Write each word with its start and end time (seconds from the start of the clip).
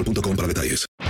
boostmobile.com 0.00 0.36
para 0.36 0.46
detalles. 0.46 1.09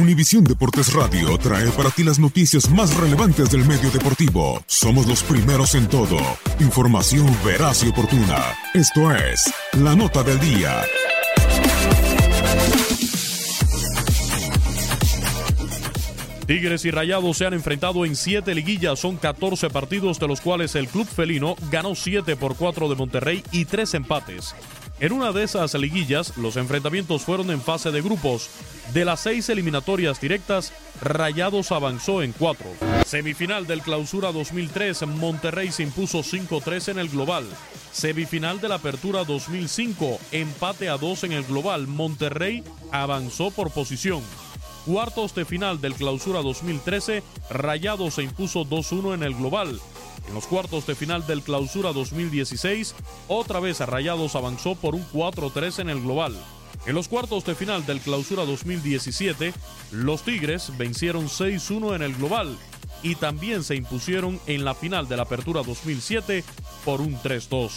Univisión 0.00 0.44
Deportes 0.44 0.94
Radio 0.94 1.36
trae 1.36 1.70
para 1.72 1.90
ti 1.90 2.02
las 2.02 2.18
noticias 2.18 2.70
más 2.70 2.96
relevantes 2.96 3.50
del 3.50 3.66
medio 3.66 3.90
deportivo. 3.90 4.62
Somos 4.66 5.06
los 5.06 5.22
primeros 5.22 5.74
en 5.74 5.88
todo. 5.88 6.16
Información 6.58 7.26
veraz 7.44 7.84
y 7.84 7.88
oportuna. 7.88 8.38
Esto 8.72 9.14
es 9.14 9.52
La 9.74 9.94
Nota 9.94 10.22
del 10.22 10.40
Día. 10.40 10.82
Tigres 16.46 16.84
y 16.86 16.90
Rayados 16.90 17.36
se 17.36 17.46
han 17.46 17.54
enfrentado 17.54 18.04
en 18.06 18.16
siete 18.16 18.54
liguillas, 18.54 18.98
son 18.98 19.16
14 19.18 19.68
partidos 19.68 20.18
de 20.18 20.28
los 20.28 20.40
cuales 20.40 20.74
el 20.76 20.88
club 20.88 21.06
felino 21.06 21.56
ganó 21.70 21.94
7 21.94 22.36
por 22.36 22.56
4 22.56 22.88
de 22.88 22.96
Monterrey 22.96 23.44
y 23.52 23.66
3 23.66 23.94
empates. 23.94 24.54
En 25.00 25.12
una 25.12 25.32
de 25.32 25.44
esas 25.44 25.72
liguillas, 25.72 26.36
los 26.36 26.56
enfrentamientos 26.56 27.22
fueron 27.22 27.50
en 27.50 27.62
fase 27.62 27.90
de 27.90 28.02
grupos. 28.02 28.50
De 28.92 29.06
las 29.06 29.20
seis 29.20 29.48
eliminatorias 29.48 30.20
directas, 30.20 30.74
Rayados 31.00 31.72
avanzó 31.72 32.22
en 32.22 32.32
cuatro. 32.32 32.66
Semifinal 33.06 33.66
del 33.66 33.80
Clausura 33.80 34.30
2003, 34.30 35.06
Monterrey 35.06 35.72
se 35.72 35.84
impuso 35.84 36.18
5-3 36.18 36.88
en 36.90 36.98
el 36.98 37.08
global. 37.08 37.46
Semifinal 37.92 38.60
de 38.60 38.68
la 38.68 38.74
Apertura 38.74 39.24
2005, 39.24 40.18
empate 40.32 40.90
a 40.90 40.98
2 40.98 41.24
en 41.24 41.32
el 41.32 41.44
global. 41.44 41.86
Monterrey 41.86 42.62
avanzó 42.92 43.50
por 43.50 43.70
posición. 43.70 44.22
Cuartos 44.84 45.34
de 45.34 45.46
final 45.46 45.80
del 45.80 45.94
Clausura 45.94 46.42
2013, 46.42 47.22
Rayados 47.48 48.14
se 48.14 48.22
impuso 48.22 48.66
2-1 48.66 49.14
en 49.14 49.22
el 49.22 49.34
global. 49.34 49.80
En 50.30 50.36
los 50.36 50.46
cuartos 50.46 50.86
de 50.86 50.94
final 50.94 51.26
del 51.26 51.42
Clausura 51.42 51.92
2016, 51.92 52.94
otra 53.26 53.58
vez 53.58 53.80
Rayados 53.80 54.36
avanzó 54.36 54.76
por 54.76 54.94
un 54.94 55.04
4-3 55.10 55.80
en 55.80 55.90
el 55.90 56.00
global. 56.00 56.36
En 56.86 56.94
los 56.94 57.08
cuartos 57.08 57.44
de 57.44 57.56
final 57.56 57.84
del 57.84 57.98
Clausura 57.98 58.44
2017, 58.44 59.52
los 59.90 60.22
Tigres 60.22 60.70
vencieron 60.78 61.26
6-1 61.26 61.96
en 61.96 62.02
el 62.02 62.14
global 62.14 62.56
y 63.02 63.16
también 63.16 63.64
se 63.64 63.74
impusieron 63.74 64.38
en 64.46 64.64
la 64.64 64.76
final 64.76 65.08
de 65.08 65.16
la 65.16 65.24
Apertura 65.24 65.64
2007 65.64 66.44
por 66.84 67.00
un 67.00 67.16
3-2. 67.16 67.72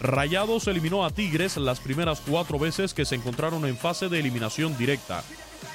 Rayados 0.00 0.68
eliminó 0.68 1.04
a 1.04 1.10
Tigres 1.10 1.58
las 1.58 1.80
primeras 1.80 2.22
cuatro 2.26 2.58
veces 2.58 2.94
que 2.94 3.04
se 3.04 3.16
encontraron 3.16 3.66
en 3.66 3.76
fase 3.76 4.08
de 4.08 4.20
eliminación 4.20 4.74
directa. 4.78 5.22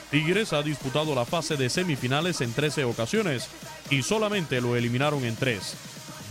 Tigres 0.09 0.53
ha 0.53 0.64
disputado 0.64 1.14
la 1.14 1.25
fase 1.25 1.56
de 1.56 1.69
semifinales 1.69 2.41
en 2.41 2.52
13 2.52 2.84
ocasiones 2.85 3.47
y 3.91 4.02
solamente 4.02 4.59
lo 4.59 4.75
eliminaron 4.75 5.24
en 5.24 5.35
tres. 5.35 5.78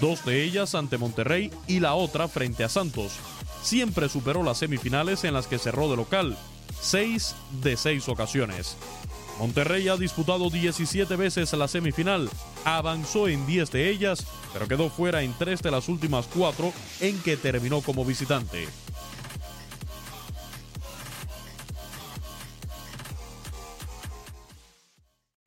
Dos 0.04 0.22
de 0.26 0.44
ellas 0.44 0.75
ante 0.75 0.98
Monterrey 0.98 1.50
y 1.66 1.81
la 1.81 1.94
otra 1.94 2.28
frente 2.28 2.62
a 2.62 2.69
Santos. 2.69 3.15
Siempre 3.62 4.10
superó 4.10 4.42
las 4.42 4.59
semifinales 4.59 5.25
en 5.25 5.32
las 5.32 5.47
que 5.47 5.59
cerró 5.59 5.88
de 5.88 5.97
local, 5.97 6.37
seis 6.78 7.34
de 7.62 7.75
seis 7.78 8.06
ocasiones. 8.10 8.76
Monterrey 9.38 9.88
ha 9.88 9.97
disputado 9.97 10.50
17 10.50 11.16
veces 11.16 11.54
la 11.54 11.69
semifinal, 11.69 12.28
avanzó 12.66 13.28
en 13.28 13.47
10 13.47 13.70
de 13.70 13.88
ellas, 13.88 14.26
pero 14.53 14.69
quedó 14.69 14.91
fuera 14.91 15.22
en 15.22 15.32
tres 15.38 15.62
de 15.62 15.70
las 15.70 15.88
últimas 15.88 16.26
cuatro 16.26 16.75
en 17.00 17.19
que 17.21 17.38
terminó 17.38 17.81
como 17.81 18.04
visitante. 18.04 18.69